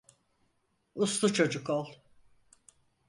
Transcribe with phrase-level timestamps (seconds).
[0.95, 1.93] Uslu çocuk ol.